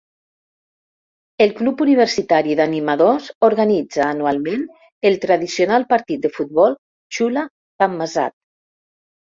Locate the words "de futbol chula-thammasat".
6.27-8.41